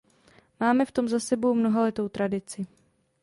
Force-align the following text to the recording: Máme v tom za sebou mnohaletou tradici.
Máme 0.61 0.83
v 0.85 0.91
tom 0.91 1.07
za 1.07 1.19
sebou 1.19 1.53
mnohaletou 1.55 2.09
tradici. 2.09 2.65